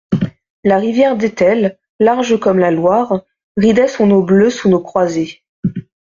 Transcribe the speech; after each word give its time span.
La 0.63 0.79
rivière 0.79 1.15
d'Etel, 1.15 1.77
large 1.99 2.39
comme 2.39 2.57
la 2.57 2.71
Loire, 2.71 3.21
ridait 3.55 3.87
son 3.87 4.09
eau 4.09 4.23
bleue 4.23 4.49
sous 4.49 4.67
nos 4.67 4.79
croisées. 4.81 5.43